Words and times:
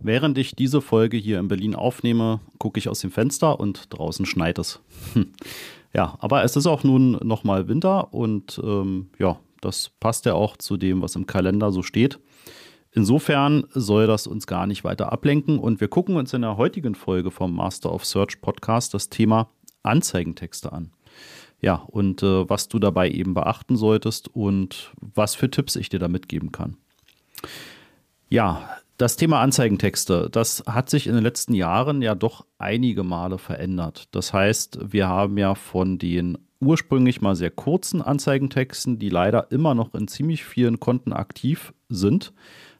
Während 0.00 0.38
ich 0.38 0.54
diese 0.54 0.80
Folge 0.80 1.16
hier 1.16 1.40
in 1.40 1.48
Berlin 1.48 1.74
aufnehme, 1.74 2.40
gucke 2.58 2.78
ich 2.78 2.88
aus 2.88 3.00
dem 3.00 3.10
Fenster 3.10 3.58
und 3.58 3.86
draußen 3.90 4.26
schneit 4.26 4.58
es. 4.58 4.80
ja, 5.92 6.16
aber 6.20 6.44
es 6.44 6.54
ist 6.54 6.66
auch 6.68 6.84
nun 6.84 7.18
nochmal 7.26 7.66
Winter 7.66 8.14
und 8.14 8.60
ähm, 8.62 9.10
ja, 9.18 9.40
das 9.60 9.90
passt 9.98 10.24
ja 10.24 10.34
auch 10.34 10.56
zu 10.56 10.76
dem, 10.76 11.02
was 11.02 11.16
im 11.16 11.26
Kalender 11.26 11.72
so 11.72 11.82
steht. 11.82 12.20
Insofern 12.92 13.64
soll 13.70 14.06
das 14.06 14.28
uns 14.28 14.46
gar 14.46 14.68
nicht 14.68 14.84
weiter 14.84 15.12
ablenken 15.12 15.58
und 15.58 15.80
wir 15.80 15.88
gucken 15.88 16.16
uns 16.16 16.32
in 16.32 16.42
der 16.42 16.56
heutigen 16.56 16.94
Folge 16.94 17.32
vom 17.32 17.54
Master 17.54 17.92
of 17.92 18.04
Search 18.04 18.40
Podcast 18.40 18.94
das 18.94 19.10
Thema 19.10 19.50
Anzeigentexte 19.82 20.72
an. 20.72 20.92
Ja, 21.60 21.74
und 21.74 22.22
äh, 22.22 22.48
was 22.48 22.68
du 22.68 22.78
dabei 22.78 23.10
eben 23.10 23.34
beachten 23.34 23.76
solltest 23.76 24.28
und 24.28 24.92
was 25.00 25.34
für 25.34 25.50
Tipps 25.50 25.74
ich 25.74 25.88
dir 25.88 25.98
da 25.98 26.06
mitgeben 26.06 26.52
kann. 26.52 26.76
Ja, 28.28 28.78
das 28.98 29.16
Thema 29.16 29.40
Anzeigentexte, 29.40 30.28
das 30.30 30.64
hat 30.66 30.90
sich 30.90 31.06
in 31.06 31.14
den 31.14 31.22
letzten 31.22 31.54
Jahren 31.54 32.02
ja 32.02 32.16
doch 32.16 32.44
einige 32.58 33.04
Male 33.04 33.38
verändert. 33.38 34.08
Das 34.10 34.32
heißt, 34.32 34.92
wir 34.92 35.06
haben 35.06 35.38
ja 35.38 35.54
von 35.54 35.98
den 35.98 36.36
ursprünglich 36.60 37.20
mal 37.20 37.36
sehr 37.36 37.52
kurzen 37.52 38.02
Anzeigentexten, 38.02 38.98
die 38.98 39.08
leider 39.08 39.52
immer 39.52 39.76
noch 39.76 39.94
in 39.94 40.08
ziemlich 40.08 40.44
vielen 40.44 40.80
Konten 40.80 41.12
aktiv 41.12 41.72
sind, 41.88 42.32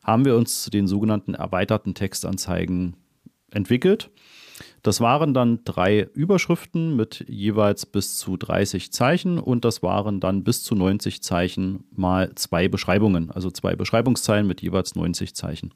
haben 0.03 0.25
wir 0.25 0.37
uns 0.37 0.65
zu 0.65 0.71
den 0.71 0.89
sogenannten 0.89 1.35
erweiterten 1.35 1.95
Textanzeigen 1.95 2.97
entwickelt. 3.53 4.11
Das 4.83 5.01
waren 5.01 5.35
dann 5.35 5.61
drei 5.65 6.01
Überschriften 6.15 6.97
mit 6.97 7.25
jeweils 7.29 7.87
bis 7.87 8.17
zu 8.17 8.37
30 8.37 8.93
Zeichen 8.93 9.39
und 9.39 9.65
das 9.65 9.85
waren 9.85 10.19
dann 10.19 10.43
bis 10.43 10.65
zu 10.65 10.75
90 10.75 11.23
Zeichen 11.23 11.85
mal 11.93 12.35
zwei 12.35 12.67
Beschreibungen, 12.67 13.31
also 13.31 13.53
zwei 13.53 13.77
Beschreibungszeilen 13.77 14.49
mit 14.49 14.63
jeweils 14.63 14.97
90 14.97 15.37
Zeichen. 15.37 15.73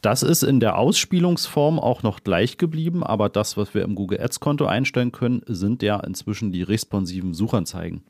Das 0.00 0.22
ist 0.22 0.44
in 0.44 0.60
der 0.60 0.78
Ausspielungsform 0.78 1.80
auch 1.80 2.02
noch 2.04 2.22
gleich 2.22 2.56
geblieben, 2.56 3.02
aber 3.02 3.28
das, 3.28 3.56
was 3.56 3.74
wir 3.74 3.82
im 3.82 3.96
Google 3.96 4.20
Ads 4.20 4.38
Konto 4.38 4.66
einstellen 4.66 5.10
können, 5.10 5.42
sind 5.46 5.82
ja 5.82 5.98
inzwischen 6.00 6.52
die 6.52 6.62
responsiven 6.62 7.34
Suchanzeigen. 7.34 8.02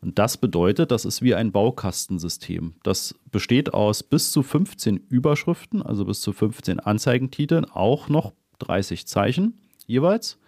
Und 0.00 0.18
das 0.18 0.36
bedeutet, 0.36 0.90
das 0.90 1.04
ist 1.04 1.22
wie 1.22 1.34
ein 1.34 1.52
Baukastensystem. 1.52 2.74
Das 2.82 3.14
besteht 3.30 3.72
aus 3.72 4.02
bis 4.02 4.32
zu 4.32 4.42
15 4.42 4.96
Überschriften, 4.96 5.82
also 5.82 6.04
bis 6.04 6.20
zu 6.22 6.32
15 6.32 6.80
Anzeigentiteln, 6.80 7.66
auch 7.66 8.08
noch 8.08 8.32
30 8.58 9.06
Zeichen 9.06 9.60
jeweils 9.86 10.38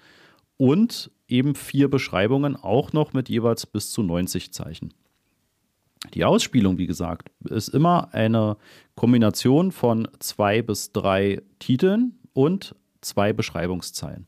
und 0.57 1.11
eben 1.29 1.55
vier 1.55 1.89
Beschreibungen, 1.89 2.57
auch 2.57 2.93
noch 2.93 3.13
mit 3.13 3.29
jeweils 3.29 3.67
bis 3.67 3.91
zu 3.91 4.03
90 4.03 4.53
Zeichen. 4.53 4.93
Die 6.13 6.25
Ausspielung, 6.25 6.79
wie 6.79 6.87
gesagt, 6.87 7.31
ist 7.49 7.69
immer 7.69 8.13
eine 8.13 8.57
Kombination 8.95 9.73
von 9.73 10.07
zwei 10.19 10.63
bis 10.63 10.93
drei 10.93 11.43
Titeln 11.59 12.19
und 12.33 12.75
zwei 13.01 13.33
Beschreibungszeilen. 13.33 14.27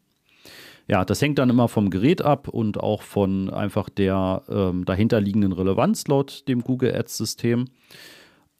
Ja, 0.89 1.05
das 1.05 1.21
hängt 1.21 1.39
dann 1.39 1.51
immer 1.51 1.69
vom 1.69 1.91
Gerät 1.91 2.23
ab 2.23 2.49
und 2.49 2.79
auch 2.79 3.03
von 3.03 3.51
einfach 3.51 3.89
der 3.89 4.43
ähm, 4.49 4.85
dahinterliegenden 4.85 5.53
Relevanz 5.53 6.07
laut 6.07 6.47
dem 6.49 6.63
Google 6.63 6.95
Ads-System. 6.95 7.67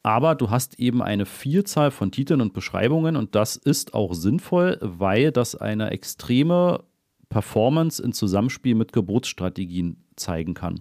Aber 0.03 0.35
du 0.35 0.51
hast 0.51 0.79
eben 0.79 1.03
eine 1.03 1.27
Vielzahl 1.27 1.91
von 1.91 2.13
Titeln 2.13 2.41
und 2.41 2.53
Beschreibungen 2.53 3.17
und 3.17 3.35
das 3.35 3.57
ist 3.57 3.95
auch 3.95 4.15
sinnvoll, 4.15 4.79
weil 4.81 5.33
das 5.33 5.55
eine 5.55 5.91
extreme 5.91 6.85
Performance 7.29 8.03
in 8.03 8.13
Zusammenspiel 8.13 8.75
mit 8.75 8.93
Geburtsstrategien 8.93 10.05
zeigen 10.17 10.55
kann. 10.55 10.81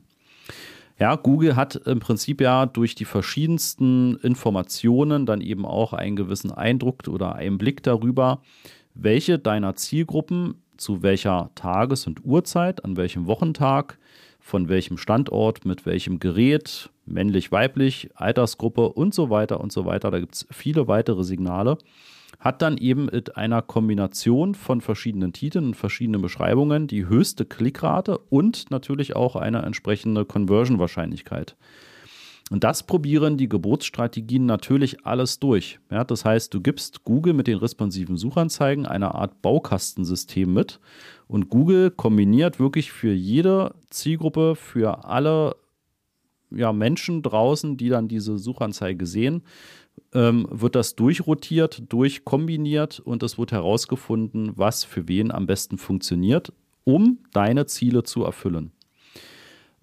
Ja, 0.98 1.16
Google 1.16 1.58
hat 1.58 1.76
im 1.76 2.00
Prinzip 2.00 2.40
ja 2.40 2.66
durch 2.66 2.96
die 2.96 3.04
verschiedensten 3.04 4.16
Informationen 4.18 5.26
dann 5.26 5.42
eben 5.42 5.66
auch 5.66 5.92
einen 5.92 6.16
gewissen 6.16 6.52
Eindruck 6.52 7.08
oder 7.10 7.36
einen 7.36 7.58
Blick 7.58 7.84
darüber, 7.84 8.42
welche 8.94 9.38
deiner 9.38 9.76
Zielgruppen 9.76 10.56
zu 10.78 11.04
welcher 11.04 11.52
Tages- 11.56 12.08
und 12.08 12.24
Uhrzeit, 12.24 12.86
an 12.86 12.96
welchem 12.96 13.28
Wochentag, 13.28 13.98
von 14.40 14.70
welchem 14.70 14.98
Standort, 14.98 15.66
mit 15.66 15.86
welchem 15.86 16.20
Gerät, 16.20 16.90
männlich, 17.06 17.52
weiblich, 17.52 18.10
Altersgruppe 18.16 18.90
und 18.90 19.14
so 19.14 19.30
weiter 19.30 19.60
und 19.60 19.74
so 19.74 19.86
weiter. 19.86 20.12
Da 20.12 20.20
gibt 20.20 20.36
es 20.36 20.48
viele 20.50 20.88
weitere 20.88 21.24
Signale 21.26 21.78
hat 22.46 22.62
dann 22.62 22.78
eben 22.78 23.08
mit 23.08 23.38
einer 23.38 23.64
Kombination 23.64 24.54
von 24.54 24.80
verschiedenen 24.80 25.34
Titeln 25.34 25.66
und 25.66 25.74
verschiedenen 25.74 26.22
Beschreibungen 26.22 26.86
die 26.86 27.08
höchste 27.08 27.44
Klickrate 27.44 28.20
und 28.20 28.70
natürlich 28.70 29.16
auch 29.16 29.36
eine 29.36 29.64
entsprechende 29.64 30.26
Conversion-Wahrscheinlichkeit. 30.26 31.56
Und 32.52 32.64
das 32.64 32.84
probieren 32.84 33.38
die 33.38 33.50
Geburtsstrategien 33.50 34.46
natürlich 34.46 35.08
alles 35.08 35.40
durch. 35.40 35.80
Ja, 35.90 36.04
das 36.04 36.24
heißt, 36.24 36.54
du 36.54 36.62
gibst 36.62 37.04
Google 37.04 37.34
mit 37.34 37.48
den 37.48 37.58
responsiven 37.58 38.16
Suchanzeigen 38.16 38.86
eine 38.86 39.16
Art 39.16 39.42
Baukastensystem 39.42 40.54
mit 40.54 40.80
und 41.28 41.50
Google 41.50 41.90
kombiniert 41.90 42.60
wirklich 42.60 42.92
für 42.92 43.12
jede 43.12 43.74
Zielgruppe, 43.90 44.56
für 44.56 45.06
alle 45.06 45.56
ja, 46.52 46.72
Menschen 46.74 47.24
draußen, 47.24 47.78
die 47.78 47.90
dann 47.90 48.08
diese 48.08 48.38
Suchanzeige 48.38 49.08
sehen, 49.08 49.42
ähm, 50.14 50.48
wird 50.50 50.76
das 50.76 50.96
durchrotiert, 50.96 51.84
durchkombiniert 51.90 53.00
und 53.00 53.24
es 53.24 53.38
wird 53.38 53.52
herausgefunden, 53.52 54.54
was 54.56 54.84
für 54.84 55.08
wen 55.08 55.32
am 55.32 55.46
besten 55.46 55.78
funktioniert, 55.78 56.54
um 56.84 57.20
deine 57.34 57.66
Ziele 57.66 58.04
zu 58.04 58.24
erfüllen. 58.24 58.72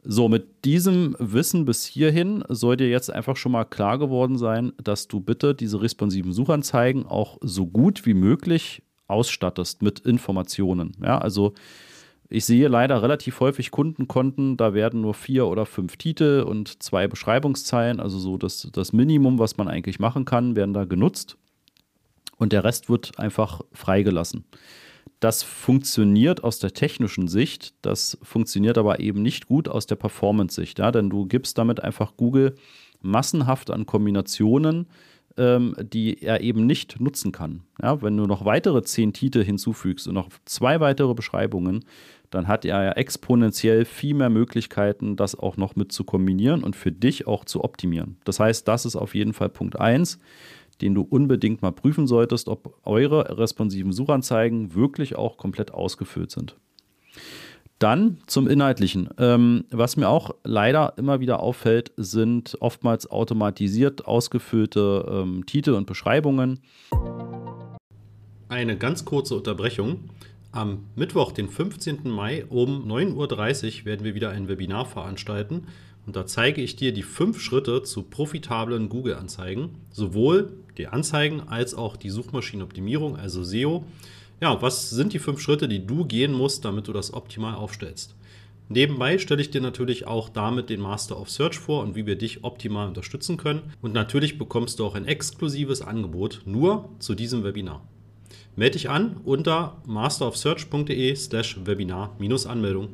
So, 0.04 0.28
mit 0.28 0.64
diesem 0.64 1.14
Wissen 1.20 1.64
bis 1.64 1.84
hierhin 1.84 2.42
soll 2.48 2.76
dir 2.76 2.88
jetzt 2.88 3.12
einfach 3.12 3.36
schon 3.36 3.52
mal 3.52 3.64
klar 3.64 3.98
geworden 3.98 4.36
sein, 4.36 4.72
dass 4.82 5.06
du 5.06 5.20
bitte 5.20 5.54
diese 5.54 5.80
responsiven 5.80 6.32
Suchanzeigen 6.32 7.06
auch 7.06 7.38
so 7.40 7.66
gut 7.66 8.04
wie 8.04 8.14
möglich 8.14 8.82
ausstattest 9.06 9.80
mit 9.80 10.00
Informationen. 10.00 10.92
Ja, 11.00 11.18
also 11.18 11.54
ich 12.32 12.46
sehe 12.46 12.68
leider 12.68 13.02
relativ 13.02 13.40
häufig 13.40 13.70
Kundenkonten, 13.70 14.56
da 14.56 14.72
werden 14.72 15.02
nur 15.02 15.12
vier 15.12 15.46
oder 15.46 15.66
fünf 15.66 15.96
Titel 15.96 16.44
und 16.46 16.82
zwei 16.82 17.06
Beschreibungszeilen, 17.06 18.00
also 18.00 18.18
so 18.18 18.38
das, 18.38 18.68
das 18.72 18.92
Minimum, 18.92 19.38
was 19.38 19.58
man 19.58 19.68
eigentlich 19.68 19.98
machen 19.98 20.24
kann, 20.24 20.56
werden 20.56 20.72
da 20.72 20.84
genutzt. 20.84 21.36
Und 22.38 22.52
der 22.52 22.64
Rest 22.64 22.88
wird 22.88 23.18
einfach 23.18 23.60
freigelassen. 23.72 24.44
Das 25.20 25.42
funktioniert 25.42 26.42
aus 26.42 26.58
der 26.58 26.72
technischen 26.72 27.28
Sicht, 27.28 27.74
das 27.82 28.18
funktioniert 28.22 28.78
aber 28.78 28.98
eben 28.98 29.22
nicht 29.22 29.46
gut 29.46 29.68
aus 29.68 29.86
der 29.86 29.96
Performance-Sicht, 29.96 30.78
ja, 30.78 30.90
denn 30.90 31.10
du 31.10 31.26
gibst 31.26 31.58
damit 31.58 31.84
einfach 31.84 32.16
Google 32.16 32.54
massenhaft 33.02 33.70
an 33.70 33.84
Kombinationen, 33.84 34.88
ähm, 35.36 35.74
die 35.80 36.22
er 36.22 36.40
eben 36.40 36.66
nicht 36.66 37.00
nutzen 37.00 37.32
kann. 37.32 37.62
Ja, 37.80 38.02
wenn 38.02 38.16
du 38.16 38.26
noch 38.26 38.44
weitere 38.44 38.82
zehn 38.82 39.12
Titel 39.12 39.42
hinzufügst 39.42 40.08
und 40.08 40.14
noch 40.14 40.28
zwei 40.44 40.80
weitere 40.80 41.14
Beschreibungen, 41.14 41.84
dann 42.30 42.48
hat 42.48 42.64
er 42.64 42.84
ja 42.84 42.92
exponentiell 42.92 43.84
viel 43.84 44.14
mehr 44.14 44.30
Möglichkeiten, 44.30 45.16
das 45.16 45.38
auch 45.38 45.56
noch 45.56 45.76
mit 45.76 45.92
zu 45.92 46.04
kombinieren 46.04 46.64
und 46.64 46.76
für 46.76 46.92
dich 46.92 47.26
auch 47.26 47.44
zu 47.44 47.62
optimieren. 47.62 48.16
Das 48.24 48.40
heißt, 48.40 48.66
das 48.66 48.86
ist 48.86 48.96
auf 48.96 49.14
jeden 49.14 49.32
Fall 49.34 49.50
Punkt 49.50 49.78
1, 49.78 50.18
den 50.80 50.94
du 50.94 51.02
unbedingt 51.02 51.62
mal 51.62 51.72
prüfen 51.72 52.06
solltest, 52.06 52.48
ob 52.48 52.78
eure 52.84 53.38
responsiven 53.38 53.92
Suchanzeigen 53.92 54.74
wirklich 54.74 55.16
auch 55.16 55.36
komplett 55.36 55.72
ausgefüllt 55.72 56.30
sind. 56.30 56.56
Dann 57.78 58.18
zum 58.26 58.48
Inhaltlichen. 58.48 59.08
Ähm, 59.18 59.64
was 59.70 59.96
mir 59.96 60.08
auch 60.08 60.34
leider 60.44 60.94
immer 60.96 61.20
wieder 61.20 61.40
auffällt, 61.40 61.92
sind 61.96 62.56
oftmals 62.60 63.10
automatisiert 63.10 64.06
ausgefüllte 64.06 65.04
ähm, 65.10 65.46
Titel 65.46 65.72
und 65.72 65.86
Beschreibungen. 65.86 66.60
Eine 68.48 68.76
ganz 68.76 69.04
kurze 69.04 69.34
Unterbrechung. 69.34 70.10
Am 70.52 70.84
Mittwoch, 70.94 71.32
den 71.32 71.48
15. 71.48 72.10
Mai 72.10 72.44
um 72.46 72.86
9.30 72.86 73.80
Uhr 73.80 73.84
werden 73.86 74.04
wir 74.04 74.14
wieder 74.14 74.30
ein 74.30 74.48
Webinar 74.48 74.84
veranstalten 74.84 75.66
und 76.06 76.16
da 76.16 76.26
zeige 76.26 76.60
ich 76.60 76.76
dir 76.76 76.92
die 76.92 77.02
fünf 77.02 77.40
Schritte 77.40 77.82
zu 77.82 78.02
profitablen 78.02 78.88
Google-Anzeigen, 78.88 79.70
sowohl 79.90 80.52
die 80.76 80.88
Anzeigen 80.88 81.40
als 81.48 81.74
auch 81.74 81.96
die 81.96 82.10
Suchmaschinenoptimierung, 82.10 83.16
also 83.16 83.44
SEO. 83.44 83.84
Ja, 84.42 84.60
was 84.60 84.90
sind 84.90 85.12
die 85.12 85.20
fünf 85.20 85.40
Schritte, 85.40 85.68
die 85.68 85.86
du 85.86 86.04
gehen 86.04 86.32
musst, 86.32 86.64
damit 86.64 86.88
du 86.88 86.92
das 86.92 87.14
optimal 87.14 87.54
aufstellst? 87.54 88.16
Nebenbei 88.68 89.18
stelle 89.18 89.40
ich 89.40 89.50
dir 89.50 89.60
natürlich 89.60 90.08
auch 90.08 90.28
damit 90.28 90.68
den 90.68 90.80
Master 90.80 91.16
of 91.20 91.30
Search 91.30 91.60
vor 91.60 91.80
und 91.84 91.94
wie 91.94 92.06
wir 92.06 92.16
dich 92.18 92.42
optimal 92.42 92.88
unterstützen 92.88 93.36
können. 93.36 93.72
Und 93.82 93.94
natürlich 93.94 94.38
bekommst 94.38 94.80
du 94.80 94.84
auch 94.84 94.96
ein 94.96 95.06
exklusives 95.06 95.80
Angebot 95.80 96.42
nur 96.44 96.88
zu 96.98 97.14
diesem 97.14 97.44
Webinar. 97.44 97.86
Melde 98.56 98.72
dich 98.72 98.90
an 98.90 99.20
unter 99.22 99.80
masterofsearch.de 99.86 101.14
slash 101.14 101.60
Webinar-Anmeldung. 101.64 102.88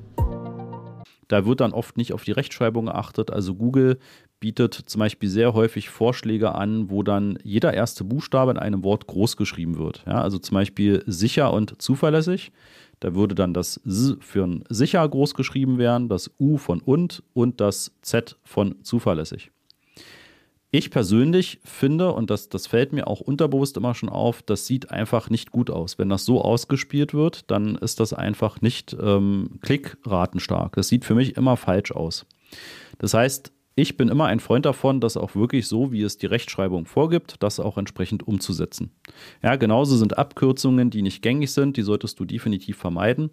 Da 1.29 1.47
wird 1.47 1.61
dann 1.61 1.73
oft 1.73 1.97
nicht 1.97 2.13
auf 2.13 2.25
die 2.25 2.33
Rechtschreibung 2.33 2.87
geachtet. 2.87 3.31
Also 3.31 3.55
Google 3.55 3.99
bietet 4.41 4.75
zum 4.75 5.01
Beispiel 5.01 5.29
sehr 5.29 5.55
häufig 5.55 5.89
Vorschläge 5.89 6.55
an, 6.55 6.91
wo 6.91 7.03
dann 7.03 7.39
jeder 7.43 7.75
erste 7.75 8.05
Buchstabe 8.05 8.53
in 8.53 8.59
einem 8.59 8.85
Wort 8.85 9.07
groß 9.07 9.37
geschrieben 9.37 9.79
wird. 9.79 10.05
Ja, 10.07 10.23
also 10.23 10.39
zum 10.39 10.55
Beispiel 10.55 11.03
sicher 11.07 11.53
und 11.53 11.81
zuverlässig. 11.81 12.53
Da 13.01 13.15
würde 13.15 13.35
dann 13.35 13.55
das 13.55 13.77
S 13.87 14.17
für 14.21 14.45
ein 14.45 14.65
sicher 14.69 15.09
groß 15.09 15.35
geschrieben 15.35 15.79
werden, 15.79 16.09
das 16.09 16.31
U 16.39 16.57
von 16.57 16.81
und 16.81 17.23
und 17.33 17.61
das 17.61 17.93
Z 18.03 18.37
von 18.45 18.77
zuverlässig. 18.83 19.51
Ich 20.71 20.91
persönlich 20.91 21.61
finde, 21.65 22.13
und 22.13 22.29
das, 22.29 22.51
das 22.51 22.67
fällt 22.67 22.93
mir 22.93 23.07
auch 23.07 23.21
unterbewusst 23.21 23.79
immer 23.79 23.95
schon 23.95 24.11
auf, 24.11 24.43
das 24.43 24.67
sieht 24.67 24.91
einfach 24.91 25.31
nicht 25.31 25.51
gut 25.51 25.71
aus. 25.71 25.99
Wenn 25.99 26.11
das 26.11 26.27
so 26.27 26.43
ausgespielt 26.43 27.15
wird, 27.15 27.51
dann 27.51 27.77
ist 27.77 28.01
das 28.01 28.13
einfach 28.13 28.61
nicht 28.61 28.95
ähm, 29.01 29.61
klickratenstark. 29.63 30.77
Das 30.77 30.89
sieht 30.89 31.07
für 31.07 31.15
mich 31.15 31.39
immer 31.39 31.57
falsch 31.57 31.93
aus. 31.93 32.27
Das 32.99 33.15
heißt, 33.15 33.51
ich 33.79 33.97
bin 33.97 34.09
immer 34.09 34.27
ein 34.27 34.41
Freund 34.41 34.67
davon, 34.67 35.01
das 35.01 35.17
auch 35.17 35.37
wirklich 35.37 35.69
so, 35.69 35.93
wie 35.93 36.03
es 36.03 36.19
die 36.19 36.27
Rechtschreibung 36.27 36.85
vorgibt, 36.85 37.37
das 37.39 37.61
auch 37.61 37.79
entsprechend 37.79 38.27
umzusetzen. 38.27 38.91
Ja, 39.41 39.55
genauso 39.55 39.97
sind 39.97 40.19
Abkürzungen, 40.19 40.91
die 40.91 41.03
nicht 41.03 41.23
gängig 41.23 41.53
sind, 41.53 41.77
die 41.77 41.83
solltest 41.83 42.19
du 42.19 42.25
definitiv 42.25 42.77
vermeiden. 42.77 43.31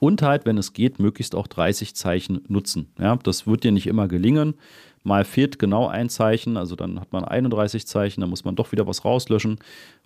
Und 0.00 0.20
halt, 0.20 0.46
wenn 0.46 0.58
es 0.58 0.72
geht, 0.72 0.98
möglichst 0.98 1.36
auch 1.36 1.46
30 1.46 1.94
Zeichen 1.94 2.42
nutzen. 2.48 2.92
Ja, 2.98 3.14
das 3.22 3.46
wird 3.46 3.62
dir 3.62 3.70
nicht 3.70 3.86
immer 3.86 4.08
gelingen. 4.08 4.54
Mal 5.04 5.24
fehlt 5.24 5.60
genau 5.60 5.86
ein 5.86 6.08
Zeichen, 6.08 6.56
also 6.56 6.74
dann 6.74 6.98
hat 6.98 7.12
man 7.12 7.24
31 7.24 7.86
Zeichen, 7.86 8.22
dann 8.22 8.30
muss 8.30 8.44
man 8.44 8.56
doch 8.56 8.72
wieder 8.72 8.88
was 8.88 9.04
rauslöschen. 9.04 9.58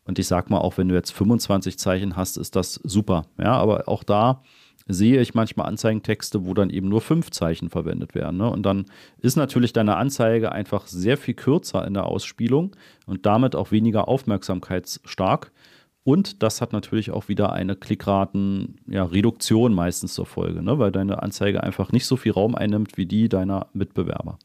Und 0.04 0.18
ich 0.18 0.26
sag 0.26 0.50
mal, 0.50 0.58
auch 0.58 0.76
wenn 0.76 0.88
du 0.88 0.94
jetzt 0.94 1.12
25 1.12 1.78
Zeichen 1.78 2.14
hast, 2.14 2.36
ist 2.36 2.56
das 2.56 2.74
super. 2.74 3.24
Ja, 3.38 3.54
aber 3.54 3.88
auch 3.88 4.04
da 4.04 4.42
sehe 4.92 5.20
ich 5.20 5.34
manchmal 5.34 5.66
Anzeigentexte, 5.66 6.44
wo 6.44 6.54
dann 6.54 6.70
eben 6.70 6.88
nur 6.88 7.00
fünf 7.00 7.30
Zeichen 7.30 7.70
verwendet 7.70 8.14
werden. 8.14 8.38
Ne? 8.38 8.50
Und 8.50 8.64
dann 8.64 8.86
ist 9.18 9.36
natürlich 9.36 9.72
deine 9.72 9.96
Anzeige 9.96 10.52
einfach 10.52 10.86
sehr 10.86 11.16
viel 11.16 11.34
kürzer 11.34 11.86
in 11.86 11.94
der 11.94 12.06
Ausspielung 12.06 12.76
und 13.06 13.26
damit 13.26 13.56
auch 13.56 13.70
weniger 13.70 14.08
aufmerksamkeitsstark. 14.08 15.52
Und 16.02 16.42
das 16.42 16.60
hat 16.60 16.72
natürlich 16.72 17.10
auch 17.10 17.28
wieder 17.28 17.52
eine 17.52 17.76
Klickraten-Reduktion 17.76 19.72
ja, 19.72 19.76
meistens 19.76 20.14
zur 20.14 20.26
Folge, 20.26 20.62
ne? 20.62 20.78
weil 20.78 20.92
deine 20.92 21.22
Anzeige 21.22 21.62
einfach 21.62 21.92
nicht 21.92 22.06
so 22.06 22.16
viel 22.16 22.32
Raum 22.32 22.54
einnimmt 22.54 22.96
wie 22.96 23.06
die 23.06 23.28
deiner 23.28 23.66
Mitbewerber. 23.74 24.38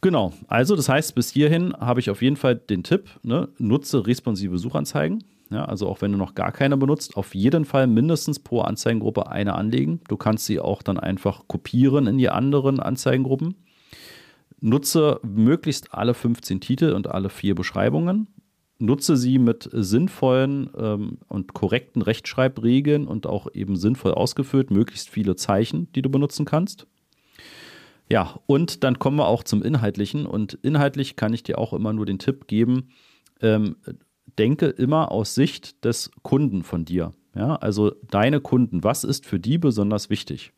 Genau, 0.00 0.32
also 0.48 0.74
das 0.74 0.88
heißt, 0.88 1.14
bis 1.14 1.30
hierhin 1.30 1.72
habe 1.74 2.00
ich 2.00 2.10
auf 2.10 2.22
jeden 2.22 2.34
Fall 2.34 2.56
den 2.56 2.82
Tipp, 2.82 3.10
ne? 3.22 3.48
nutze 3.58 4.04
responsive 4.04 4.58
Suchanzeigen. 4.58 5.22
Ja, 5.52 5.66
also 5.66 5.86
auch 5.86 6.00
wenn 6.00 6.12
du 6.12 6.18
noch 6.18 6.34
gar 6.34 6.50
keine 6.50 6.78
benutzt, 6.78 7.16
auf 7.16 7.34
jeden 7.34 7.66
Fall 7.66 7.86
mindestens 7.86 8.38
pro 8.38 8.62
Anzeigengruppe 8.62 9.26
eine 9.26 9.54
anlegen. 9.54 10.00
Du 10.08 10.16
kannst 10.16 10.46
sie 10.46 10.58
auch 10.58 10.82
dann 10.82 10.98
einfach 10.98 11.46
kopieren 11.46 12.06
in 12.06 12.16
die 12.16 12.30
anderen 12.30 12.80
Anzeigengruppen. 12.80 13.56
Nutze 14.60 15.20
möglichst 15.22 15.92
alle 15.92 16.14
15 16.14 16.60
Titel 16.62 16.92
und 16.92 17.08
alle 17.08 17.28
vier 17.28 17.54
Beschreibungen. 17.54 18.28
Nutze 18.78 19.16
sie 19.18 19.38
mit 19.38 19.68
sinnvollen 19.72 20.70
ähm, 20.76 21.18
und 21.28 21.52
korrekten 21.52 22.00
Rechtschreibregeln 22.00 23.06
und 23.06 23.26
auch 23.26 23.48
eben 23.52 23.76
sinnvoll 23.76 24.14
ausgefüllt, 24.14 24.70
möglichst 24.70 25.10
viele 25.10 25.36
Zeichen, 25.36 25.92
die 25.92 26.02
du 26.02 26.08
benutzen 26.08 26.46
kannst. 26.46 26.86
Ja, 28.08 28.40
und 28.46 28.84
dann 28.84 28.98
kommen 28.98 29.18
wir 29.18 29.26
auch 29.26 29.42
zum 29.44 29.62
Inhaltlichen. 29.62 30.24
Und 30.24 30.54
inhaltlich 30.62 31.16
kann 31.16 31.34
ich 31.34 31.42
dir 31.42 31.58
auch 31.58 31.74
immer 31.74 31.92
nur 31.92 32.06
den 32.06 32.18
Tipp 32.18 32.46
geben, 32.46 32.88
ähm, 33.40 33.76
denke 34.38 34.66
immer 34.66 35.10
aus 35.10 35.34
Sicht 35.34 35.84
des 35.84 36.10
Kunden 36.22 36.62
von 36.62 36.84
dir. 36.84 37.12
Ja, 37.34 37.56
also 37.56 37.92
deine 38.10 38.40
Kunden, 38.40 38.84
was 38.84 39.04
ist 39.04 39.26
für 39.26 39.40
die 39.40 39.58
besonders 39.58 40.10
wichtig? 40.10 40.52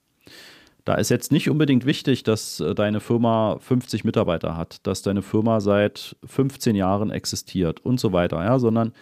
Da 0.85 0.97
ist 0.97 1.09
jetzt 1.09 1.33
nicht 1.33 1.49
unbedingt 1.49 1.87
wichtig, 1.87 2.25
dass 2.25 2.61
äh, 2.61 2.75
deine 2.75 3.01
Firma 3.01 3.57
50 3.59 4.05
Mitarbeiter 4.05 4.57
hat, 4.57 4.87
dass 4.87 5.03
deine 5.03 5.23
Firma 5.23 5.61
seit 5.61 6.17
15 6.25 6.77
Jahren 6.77 7.11
existiert 7.11 7.81
und 7.81 7.99
so 7.99 8.13
weiter, 8.13 8.45
ja, 8.45 8.59
sondern 8.59 8.93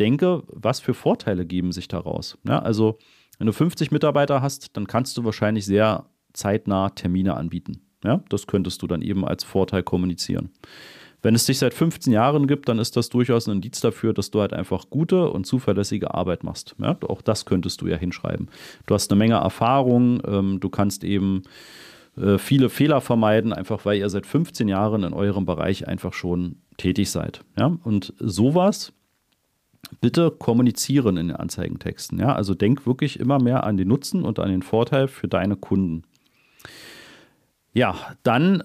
denke, 0.00 0.42
was 0.48 0.80
für 0.80 0.94
Vorteile 0.94 1.44
geben 1.44 1.72
sich 1.72 1.88
daraus. 1.88 2.38
Ja, 2.46 2.60
also, 2.60 2.98
wenn 3.38 3.46
du 3.46 3.52
50 3.52 3.90
Mitarbeiter 3.90 4.40
hast, 4.40 4.76
dann 4.76 4.86
kannst 4.86 5.16
du 5.18 5.24
wahrscheinlich 5.24 5.66
sehr 5.66 6.06
zeitnah 6.32 6.90
Termine 6.90 7.34
anbieten. 7.34 7.82
Ja, 8.02 8.22
das 8.28 8.46
könntest 8.46 8.82
du 8.82 8.86
dann 8.86 9.02
eben 9.02 9.26
als 9.26 9.44
Vorteil 9.44 9.82
kommunizieren. 9.82 10.50
Wenn 11.26 11.34
es 11.34 11.44
dich 11.44 11.58
seit 11.58 11.74
15 11.74 12.12
Jahren 12.12 12.46
gibt, 12.46 12.68
dann 12.68 12.78
ist 12.78 12.96
das 12.96 13.08
durchaus 13.08 13.48
ein 13.48 13.56
Indiz 13.56 13.80
dafür, 13.80 14.12
dass 14.12 14.30
du 14.30 14.40
halt 14.42 14.52
einfach 14.52 14.88
gute 14.90 15.28
und 15.28 15.44
zuverlässige 15.44 16.14
Arbeit 16.14 16.44
machst. 16.44 16.76
Ja, 16.78 16.96
auch 17.08 17.20
das 17.20 17.46
könntest 17.46 17.80
du 17.80 17.88
ja 17.88 17.96
hinschreiben. 17.96 18.46
Du 18.86 18.94
hast 18.94 19.10
eine 19.10 19.18
Menge 19.18 19.34
Erfahrung, 19.34 20.22
ähm, 20.24 20.60
du 20.60 20.68
kannst 20.68 21.02
eben 21.02 21.42
äh, 22.16 22.38
viele 22.38 22.68
Fehler 22.68 23.00
vermeiden, 23.00 23.52
einfach 23.52 23.84
weil 23.84 23.98
ihr 23.98 24.08
seit 24.08 24.24
15 24.24 24.68
Jahren 24.68 25.02
in 25.02 25.12
eurem 25.14 25.46
Bereich 25.46 25.88
einfach 25.88 26.12
schon 26.12 26.58
tätig 26.76 27.10
seid. 27.10 27.40
Ja, 27.58 27.76
und 27.82 28.14
sowas 28.20 28.92
bitte 30.00 30.30
kommunizieren 30.30 31.16
in 31.16 31.26
den 31.26 31.36
Anzeigentexten. 31.36 32.20
Ja, 32.20 32.36
also 32.36 32.54
denk 32.54 32.86
wirklich 32.86 33.18
immer 33.18 33.42
mehr 33.42 33.64
an 33.64 33.76
den 33.76 33.88
Nutzen 33.88 34.22
und 34.22 34.38
an 34.38 34.48
den 34.48 34.62
Vorteil 34.62 35.08
für 35.08 35.26
deine 35.26 35.56
Kunden. 35.56 36.04
Ja, 37.74 37.96
dann 38.22 38.62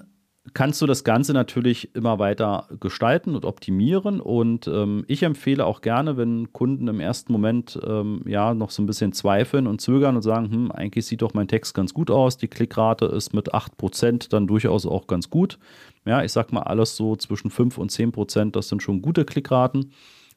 kannst 0.53 0.81
du 0.81 0.88
das 0.88 1.03
Ganze 1.03 1.33
natürlich 1.33 1.93
immer 1.95 2.17
weiter 2.17 2.67
gestalten 2.79 3.35
und 3.35 3.45
optimieren. 3.45 4.19
Und 4.19 4.67
ähm, 4.67 5.05
ich 5.07 5.23
empfehle 5.23 5.65
auch 5.65 5.81
gerne, 5.81 6.17
wenn 6.17 6.51
Kunden 6.51 6.88
im 6.88 6.99
ersten 6.99 7.31
Moment 7.31 7.79
ähm, 7.85 8.23
ja 8.25 8.53
noch 8.53 8.71
so 8.71 8.81
ein 8.81 8.88
bisschen 8.88 9.13
zweifeln 9.13 9.67
und 9.67 9.81
zögern 9.81 10.15
und 10.15 10.23
sagen, 10.23 10.51
hm, 10.51 10.71
eigentlich 10.71 11.05
sieht 11.05 11.21
doch 11.21 11.33
mein 11.33 11.47
Text 11.47 11.73
ganz 11.73 11.93
gut 11.93 12.09
aus, 12.09 12.38
die 12.38 12.47
Klickrate 12.47 13.05
ist 13.05 13.33
mit 13.33 13.53
8% 13.53 14.29
dann 14.29 14.47
durchaus 14.47 14.85
auch 14.85 15.07
ganz 15.07 15.29
gut. 15.29 15.59
Ja, 16.05 16.23
ich 16.23 16.31
sag 16.31 16.51
mal, 16.51 16.63
alles 16.63 16.95
so 16.95 17.15
zwischen 17.15 17.51
5 17.51 17.77
und 17.77 17.91
10%, 17.91 18.51
das 18.51 18.69
sind 18.69 18.81
schon 18.81 19.03
gute 19.03 19.25
Klickraten. 19.25 19.91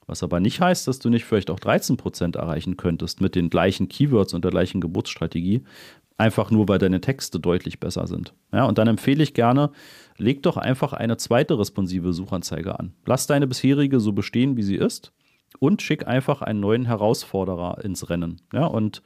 Was 0.06 0.22
aber 0.22 0.38
nicht 0.38 0.60
heißt, 0.60 0.86
dass 0.86 0.98
du 0.98 1.08
nicht 1.08 1.24
vielleicht 1.24 1.50
auch 1.50 1.58
13% 1.58 2.36
erreichen 2.36 2.76
könntest 2.76 3.22
mit 3.22 3.34
den 3.34 3.48
gleichen 3.48 3.88
Keywords 3.88 4.34
und 4.34 4.44
der 4.44 4.50
gleichen 4.50 4.82
Geburtsstrategie, 4.82 5.62
Einfach 6.16 6.50
nur, 6.50 6.68
weil 6.68 6.78
deine 6.78 7.00
Texte 7.00 7.40
deutlich 7.40 7.80
besser 7.80 8.06
sind. 8.06 8.34
Ja, 8.52 8.66
und 8.66 8.78
dann 8.78 8.86
empfehle 8.86 9.22
ich 9.22 9.34
gerne, 9.34 9.70
leg 10.16 10.42
doch 10.42 10.56
einfach 10.56 10.92
eine 10.92 11.16
zweite 11.16 11.58
responsive 11.58 12.12
Suchanzeige 12.12 12.78
an. 12.78 12.94
Lass 13.04 13.26
deine 13.26 13.48
bisherige 13.48 13.98
so 13.98 14.12
bestehen, 14.12 14.56
wie 14.56 14.62
sie 14.62 14.76
ist 14.76 15.12
und 15.58 15.82
schick 15.82 16.06
einfach 16.06 16.42
einen 16.42 16.60
neuen 16.60 16.84
Herausforderer 16.84 17.84
ins 17.84 18.10
Rennen. 18.10 18.40
Ja, 18.52 18.66
und 18.66 19.02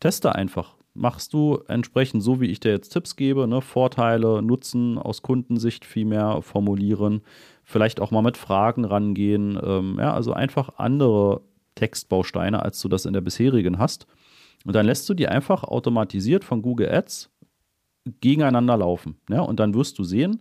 teste 0.00 0.34
einfach. 0.34 0.76
Machst 0.94 1.32
du 1.32 1.62
entsprechend 1.68 2.24
so, 2.24 2.40
wie 2.40 2.46
ich 2.46 2.58
dir 2.58 2.72
jetzt 2.72 2.90
Tipps 2.90 3.14
gebe, 3.14 3.46
ne? 3.46 3.60
Vorteile, 3.60 4.42
Nutzen 4.42 4.98
aus 4.98 5.22
Kundensicht 5.22 5.84
viel 5.84 6.06
mehr 6.06 6.42
formulieren, 6.42 7.22
vielleicht 7.62 8.00
auch 8.00 8.10
mal 8.10 8.22
mit 8.22 8.36
Fragen 8.36 8.84
rangehen. 8.84 9.56
Ähm, 9.62 9.96
ja, 10.00 10.12
also 10.12 10.32
einfach 10.32 10.70
andere 10.76 11.42
Textbausteine, 11.76 12.62
als 12.62 12.80
du 12.80 12.88
das 12.88 13.06
in 13.06 13.12
der 13.12 13.20
bisherigen 13.20 13.78
hast. 13.78 14.08
Und 14.64 14.74
dann 14.74 14.86
lässt 14.86 15.08
du 15.08 15.14
die 15.14 15.28
einfach 15.28 15.64
automatisiert 15.64 16.44
von 16.44 16.62
Google 16.62 16.90
Ads 16.90 17.30
gegeneinander 18.20 18.76
laufen. 18.76 19.16
Ja? 19.30 19.40
Und 19.40 19.60
dann 19.60 19.74
wirst 19.74 19.98
du 19.98 20.04
sehen, 20.04 20.40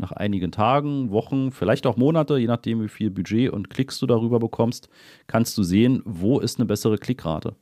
nach 0.00 0.12
einigen 0.12 0.52
Tagen, 0.52 1.10
Wochen, 1.10 1.52
vielleicht 1.52 1.86
auch 1.86 1.96
Monate, 1.96 2.38
je 2.38 2.46
nachdem, 2.46 2.82
wie 2.82 2.88
viel 2.88 3.10
Budget 3.10 3.50
und 3.50 3.70
Klicks 3.70 3.98
du 3.98 4.06
darüber 4.06 4.38
bekommst, 4.38 4.88
kannst 5.26 5.56
du 5.58 5.62
sehen, 5.62 6.02
wo 6.04 6.40
ist 6.40 6.58
eine 6.58 6.66
bessere 6.66 6.98
Klickrate. 6.98 7.54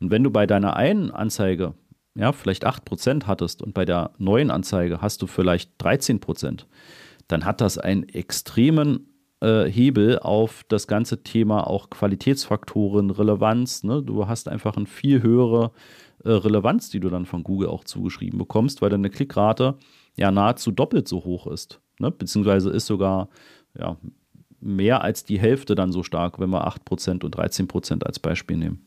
Und 0.00 0.10
wenn 0.10 0.24
du 0.24 0.30
bei 0.30 0.46
deiner 0.46 0.76
einen 0.76 1.10
Anzeige 1.10 1.74
ja, 2.16 2.32
vielleicht 2.32 2.66
8% 2.66 3.26
hattest 3.26 3.62
und 3.62 3.74
bei 3.74 3.84
der 3.84 4.12
neuen 4.18 4.50
Anzeige 4.50 5.00
hast 5.00 5.20
du 5.22 5.26
vielleicht 5.26 5.70
13%, 5.82 6.64
dann 7.28 7.44
hat 7.44 7.60
das 7.60 7.78
einen 7.78 8.08
extremen 8.08 9.13
äh, 9.44 9.70
Hebel 9.70 10.18
auf 10.18 10.64
das 10.68 10.86
ganze 10.86 11.22
Thema 11.22 11.66
auch 11.66 11.90
Qualitätsfaktoren, 11.90 13.10
Relevanz. 13.10 13.84
Ne? 13.84 14.02
Du 14.02 14.26
hast 14.26 14.48
einfach 14.48 14.76
eine 14.76 14.86
viel 14.86 15.22
höhere 15.22 15.70
äh, 16.24 16.30
Relevanz, 16.30 16.88
die 16.88 17.00
du 17.00 17.10
dann 17.10 17.26
von 17.26 17.44
Google 17.44 17.68
auch 17.68 17.84
zugeschrieben 17.84 18.38
bekommst, 18.38 18.80
weil 18.80 18.90
deine 18.90 19.10
Klickrate 19.10 19.76
ja 20.16 20.30
nahezu 20.30 20.70
doppelt 20.70 21.06
so 21.08 21.24
hoch 21.24 21.46
ist. 21.46 21.80
Ne? 21.98 22.10
Beziehungsweise 22.10 22.70
ist 22.70 22.86
sogar 22.86 23.28
ja, 23.78 23.98
mehr 24.60 25.02
als 25.02 25.24
die 25.24 25.38
Hälfte 25.38 25.74
dann 25.74 25.92
so 25.92 26.02
stark, 26.02 26.40
wenn 26.40 26.50
wir 26.50 26.66
8% 26.66 27.22
und 27.22 27.36
13% 27.36 28.02
als 28.02 28.18
Beispiel 28.18 28.56
nehmen. 28.56 28.86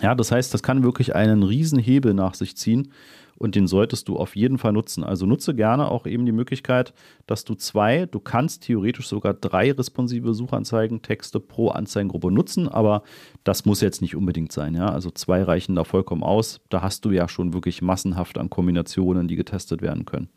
Ja, 0.00 0.14
das 0.14 0.30
heißt, 0.30 0.54
das 0.54 0.62
kann 0.62 0.84
wirklich 0.84 1.16
einen 1.16 1.42
riesen 1.42 1.78
Hebel 1.78 2.14
nach 2.14 2.34
sich 2.34 2.56
ziehen 2.56 2.92
und 3.38 3.54
den 3.54 3.66
solltest 3.66 4.08
du 4.08 4.16
auf 4.16 4.36
jeden 4.36 4.58
Fall 4.58 4.72
nutzen. 4.72 5.04
Also 5.04 5.26
nutze 5.26 5.54
gerne 5.54 5.90
auch 5.90 6.06
eben 6.06 6.26
die 6.26 6.32
Möglichkeit, 6.32 6.92
dass 7.26 7.44
du 7.44 7.54
zwei, 7.54 8.06
du 8.06 8.20
kannst 8.20 8.64
theoretisch 8.64 9.08
sogar 9.08 9.34
drei 9.34 9.72
responsive 9.72 10.34
Suchanzeigentexte 10.34 11.40
pro 11.40 11.68
Anzeigengruppe 11.68 12.30
nutzen, 12.30 12.68
aber 12.68 13.02
das 13.44 13.64
muss 13.64 13.80
jetzt 13.80 14.02
nicht 14.02 14.16
unbedingt 14.16 14.52
sein. 14.52 14.74
Ja? 14.74 14.90
Also 14.90 15.10
zwei 15.10 15.42
reichen 15.42 15.74
da 15.74 15.84
vollkommen 15.84 16.22
aus. 16.22 16.60
Da 16.68 16.82
hast 16.82 17.04
du 17.04 17.10
ja 17.10 17.28
schon 17.28 17.54
wirklich 17.54 17.80
massenhaft 17.80 18.38
an 18.38 18.50
Kombinationen, 18.50 19.28
die 19.28 19.36
getestet 19.36 19.82
werden 19.82 20.04
können. 20.04 20.28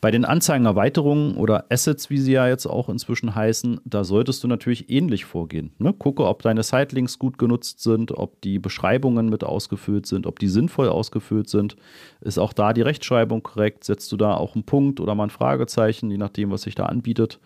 Bei 0.00 0.10
den 0.10 0.26
Anzeigenerweiterungen 0.26 1.36
oder 1.36 1.64
Assets, 1.70 2.10
wie 2.10 2.18
sie 2.18 2.32
ja 2.32 2.46
jetzt 2.46 2.66
auch 2.66 2.90
inzwischen 2.90 3.34
heißen, 3.34 3.80
da 3.86 4.04
solltest 4.04 4.44
du 4.44 4.48
natürlich 4.48 4.90
ähnlich 4.90 5.24
vorgehen. 5.24 5.72
Ne? 5.78 5.94
Gucke, 5.94 6.26
ob 6.26 6.42
deine 6.42 6.62
Sitelinks 6.62 7.18
gut 7.18 7.38
genutzt 7.38 7.80
sind, 7.80 8.12
ob 8.12 8.38
die 8.42 8.58
Beschreibungen 8.58 9.30
mit 9.30 9.44
ausgefüllt 9.44 10.04
sind, 10.04 10.26
ob 10.26 10.38
die 10.38 10.48
sinnvoll 10.48 10.90
ausgefüllt 10.90 11.48
sind. 11.48 11.76
Ist 12.20 12.38
auch 12.38 12.52
da 12.52 12.74
die 12.74 12.82
Rechtschreibung 12.82 13.42
korrekt? 13.42 13.84
Setzt 13.84 14.12
du 14.12 14.18
da 14.18 14.34
auch 14.34 14.54
einen 14.54 14.64
Punkt 14.64 15.00
oder 15.00 15.14
mal 15.14 15.24
ein 15.24 15.30
Fragezeichen, 15.30 16.10
je 16.10 16.18
nachdem, 16.18 16.50
was 16.50 16.62
sich 16.62 16.74
da 16.74 16.84
anbietet? 16.84 17.40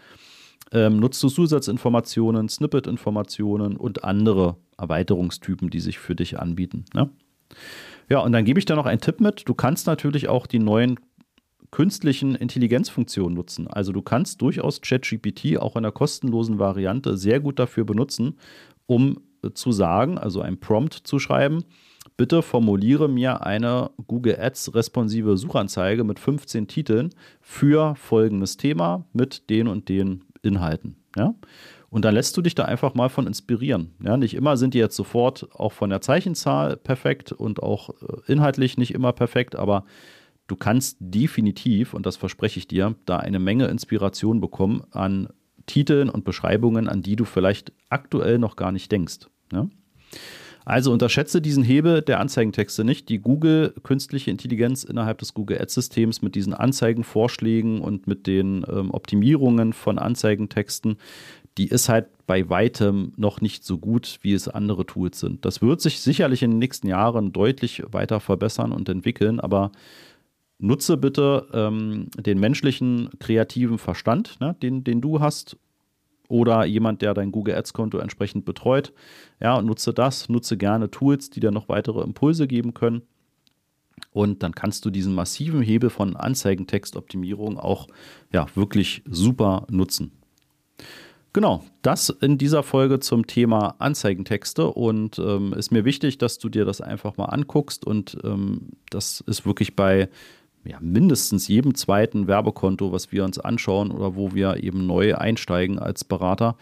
Ähm, 0.73 0.97
nutzt 0.99 1.23
du 1.23 1.29
Zusatzinformationen, 1.29 2.49
Snippet-Informationen 2.49 3.77
und 3.77 4.03
andere 4.03 4.57
Erweiterungstypen, 4.77 5.71
die 5.71 5.81
sich 5.81 6.01
für 6.01 6.17
dich 6.17 6.41
anbieten. 6.41 6.87
Ne? 6.93 7.09
Ja, 8.09 8.21
und 8.21 8.33
dann 8.33 8.45
gebe 8.45 8.59
ich 8.59 8.65
dir 8.65 8.75
noch 8.75 8.87
einen 8.87 9.01
Tipp 9.01 9.21
mit. 9.21 9.49
Du 9.49 9.55
kannst 9.55 9.87
natürlich 9.87 10.29
auch 10.29 10.47
die 10.47 10.59
neuen 10.59 10.99
künstlichen 11.71 12.35
Intelligenzfunktionen 12.35 13.35
nutzen. 13.35 13.69
Also 13.69 13.93
du 13.93 14.03
kannst 14.03 14.41
durchaus 14.43 14.81
ChatGPT 14.81 15.59
auch 15.59 15.77
in 15.77 15.83
der 15.83 15.93
kostenlosen 15.93 16.59
Variante 16.59 17.17
sehr 17.17 17.41
gut 17.41 17.59
dafür 17.59 17.85
benutzen, 17.85 18.39
um 18.87 19.21
zu 19.55 19.73
sagen, 19.73 20.19
also 20.19 20.41
ein 20.41 20.59
Prompt 20.59 20.95
zu 20.95 21.19
schreiben, 21.19 21.65
bitte 22.17 22.43
formuliere 22.43 23.09
mir 23.09 23.45
eine 23.45 23.91
Google 24.07 24.37
Ads 24.41 24.75
responsive 24.75 25.37
Suchanzeige 25.37 26.05
mit 26.05 26.19
15 26.19 26.67
Titeln 26.67 27.11
für 27.41 27.95
folgendes 27.95 28.57
Thema 28.57 29.07
mit 29.13 29.51
den 29.51 29.69
und 29.69 29.89
den 29.89 30.25
Inhalten. 30.43 30.97
Ja? 31.17 31.35
Und 31.91 32.05
dann 32.05 32.15
lässt 32.15 32.37
du 32.37 32.43
dich 32.43 32.55
da 32.55 32.65
einfach 32.65 32.95
mal 32.95 33.09
von 33.09 33.27
inspirieren. 33.27 33.95
Ja, 34.03 34.17
nicht 34.17 34.35
immer 34.35 34.57
sind 34.57 34.75
die 34.75 34.79
jetzt 34.79 34.97
sofort 34.97 35.49
auch 35.55 35.73
von 35.73 35.89
der 35.89 36.03
Zeichenzahl 36.03 36.77
perfekt 36.77 37.33
und 37.33 37.63
auch 37.63 37.91
äh, 37.91 38.33
inhaltlich 38.33 38.77
nicht 38.77 38.93
immer 38.93 39.13
perfekt, 39.13 39.57
aber 39.57 39.85
du 40.49 40.57
kannst 40.57 40.97
definitiv, 40.99 41.95
und 41.95 42.05
das 42.05 42.17
verspreche 42.17 42.59
ich 42.59 42.67
dir, 42.67 42.97
da 43.07 43.19
eine 43.19 43.39
Menge 43.39 43.69
Inspiration 43.69 44.41
bekommen 44.41 44.83
an 44.91 45.29
Titeln 45.67 46.09
und 46.09 46.25
Beschreibungen, 46.25 46.89
an 46.89 47.03
die 47.03 47.15
du 47.15 47.25
vielleicht 47.25 47.73
aktuell 47.91 48.39
noch 48.39 48.57
gar 48.57 48.73
nicht 48.73 48.91
denkst. 48.91 49.29
Ja? 49.53 49.69
Also 50.65 50.93
unterschätze 50.93 51.41
diesen 51.41 51.65
Hebel 51.65 52.03
der 52.03 52.21
Anzeigentexte 52.21 52.85
nicht. 52.85 53.09
Die 53.09 53.21
Google 53.21 53.75
künstliche 53.85 54.31
Intelligenz 54.31 54.85
innerhalb 54.85 55.19
des 55.19 55.33
Google 55.33 55.59
Ads-Systems 55.61 56.21
mit 56.21 56.35
diesen 56.35 56.53
Anzeigenvorschlägen 56.53 57.81
und 57.81 58.07
mit 58.07 58.27
den 58.27 58.67
ähm, 58.69 58.91
Optimierungen 58.91 59.73
von 59.73 59.99
Anzeigentexten, 59.99 60.97
die 61.57 61.69
ist 61.69 61.89
halt 61.89 62.07
bei 62.27 62.51
weitem 62.51 63.13
noch 63.17 63.41
nicht 63.41 63.65
so 63.65 63.79
gut, 63.79 64.19
wie 64.23 64.35
es 64.35 64.47
andere 64.47 64.85
Tools 64.85 65.19
sind. 65.19 65.45
Das 65.45 65.63
wird 65.63 65.81
sich 65.81 66.01
sicherlich 66.01 66.43
in 66.43 66.51
den 66.51 66.59
nächsten 66.59 66.87
Jahren 66.87 67.33
deutlich 67.33 67.83
weiter 67.91 68.21
verbessern 68.21 68.73
und 68.73 68.89
entwickeln, 68.91 69.41
aber 69.41 69.73
nutze 70.59 70.97
bitte 70.97 71.47
ähm, 71.53 72.09
den 72.17 72.39
menschlichen 72.41 73.11
kreativen 73.19 73.79
Verstand, 73.79 74.41
ne, 74.41 74.57
den, 74.61 74.85
den 74.85 75.01
du 75.01 75.21
hast, 75.21 75.57
oder 76.29 76.67
jemand, 76.67 77.03
der 77.03 77.15
dein 77.15 77.33
Google 77.33 77.55
Ads-Konto 77.55 77.99
entsprechend 77.99 78.45
betreut. 78.45 78.93
Ja, 79.41 79.57
und 79.57 79.67
nutze 79.67 79.95
das, 79.95 80.29
nutze 80.29 80.57
gerne 80.57 80.91
Tools, 80.91 81.31
die 81.31 81.41
dir 81.41 81.51
noch 81.51 81.69
weitere 81.69 82.03
Impulse 82.03 82.47
geben 82.47 82.75
können. 82.75 83.03
Und 84.13 84.43
dann 84.43 84.55
kannst 84.55 84.85
du 84.85 84.91
diesen 84.91 85.15
massiven 85.15 85.63
Hebel 85.63 85.91
von 85.91 86.17
Anzeigentextoptimierung 86.17 87.59
auch 87.59 87.89
ja, 88.33 88.47
wirklich 88.55 89.03
super 89.07 89.67
nutzen. 89.71 90.13
Genau, 91.33 91.65
das 91.83 92.09
in 92.09 92.39
dieser 92.39 92.63
Folge 92.63 93.01
zum 93.01 93.27
Thema 93.27 93.75
Anzeigentexte 93.79 94.67
und 94.67 95.19
ähm, 95.19 95.53
ist 95.53 95.71
mir 95.71 95.85
wichtig, 95.85 96.19
dass 96.19 96.39
du 96.39 96.49
dir 96.49 96.65
das 96.65 96.81
einfach 96.81 97.17
mal 97.17 97.27
anguckst 97.27 97.87
und 97.87 98.17
ähm, 98.25 98.71
das 98.91 99.23
ist 99.27 99.45
wirklich 99.45 99.77
bei 99.77 100.09
ja, 100.69 100.77
mindestens 100.81 101.49
jedem 101.49 101.75
zweiten 101.75 102.27
Werbekonto, 102.27 102.93
was 102.93 103.11
wir 103.11 103.25
uns 103.25 103.39
anschauen 103.39 103.91
oder 103.91 104.17
wo 104.17 104.35
wir 104.35 104.63
eben 104.63 104.87
neu 104.87 105.17
einsteigen 105.17 105.79
als 105.79 106.05
Berater, 106.05 106.57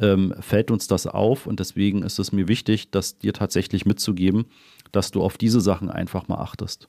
ähm, 0.00 0.32
fällt 0.38 0.70
uns 0.70 0.86
das 0.86 1.08
auf 1.08 1.48
und 1.48 1.58
deswegen 1.58 2.02
ist 2.02 2.20
es 2.20 2.30
mir 2.30 2.46
wichtig, 2.46 2.92
das 2.92 3.18
dir 3.18 3.32
tatsächlich 3.32 3.84
mitzugeben, 3.84 4.46
dass 4.92 5.10
du 5.10 5.22
auf 5.22 5.38
diese 5.38 5.60
Sachen 5.60 5.90
einfach 5.90 6.28
mal 6.28 6.38
achtest. 6.38 6.88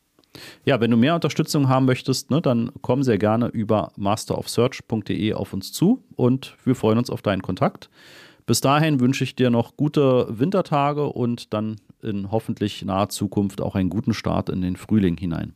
Ja, 0.64 0.80
wenn 0.80 0.92
du 0.92 0.98
mehr 0.98 1.16
Unterstützung 1.16 1.70
haben 1.70 1.86
möchtest, 1.86 2.30
ne, 2.30 2.40
dann 2.40 2.70
komm 2.84 3.02
sehr 3.02 3.18
gerne 3.18 3.48
über 3.48 3.92
masterofsearch.de 3.96 5.34
auf 5.34 5.54
uns 5.54 5.72
zu 5.74 6.04
und 6.16 6.56
wir 6.66 6.76
freuen 6.76 7.00
uns 7.00 7.10
auf 7.10 7.24
deinen 7.24 7.42
Kontakt. 7.42 7.90
Bis 8.46 8.62
dahin 8.62 9.00
wünsche 9.00 9.24
ich 9.24 9.36
dir 9.36 9.50
noch 9.50 9.76
gute 9.76 10.28
Wintertage 10.30 11.08
und 11.08 11.52
dann 11.52 11.78
in 12.04 12.32
hoffentlich 12.32 12.86
naher 12.86 13.10
Zukunft 13.10 13.60
auch 13.60 13.74
einen 13.74 13.90
guten 13.90 14.14
Start 14.14 14.50
in 14.50 14.62
den 14.62 14.76
Frühling 14.76 15.18
hinein. 15.18 15.56